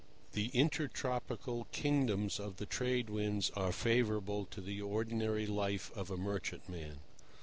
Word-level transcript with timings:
The 0.31 0.47
intertropical 0.55 1.67
kingdoms 1.71 2.39
of 2.39 2.57
the 2.57 2.65
Trade 2.65 3.07
Winds 3.11 3.51
are 3.51 3.71
favourable 3.71 4.45
to 4.45 4.59
the 4.59 4.81
ordinary 4.81 5.45
life 5.45 5.91
of 5.95 6.09
a 6.09 6.17
merchantman. 6.17 7.01